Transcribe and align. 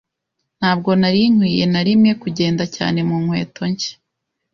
Ntabwo 0.59 0.89
nari 1.01 1.21
nkwiye 1.33 1.65
na 1.73 1.81
rimwe 1.87 2.11
kugenda 2.21 2.63
cyane 2.75 2.99
mu 3.07 3.15
nkweto 3.23 3.61
nshya. 3.71 3.93